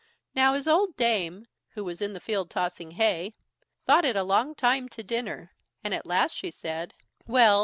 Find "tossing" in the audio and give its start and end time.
2.49-2.89